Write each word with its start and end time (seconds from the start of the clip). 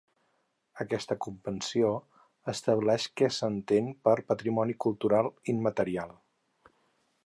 Aquesta 0.85 1.17
Convenció 1.25 1.91
estableix 2.55 3.07
què 3.21 3.31
s'entén 3.37 3.95
per 4.09 4.17
"patrimoni 4.33 4.81
cultural 4.87 5.35
immaterial". 5.57 6.21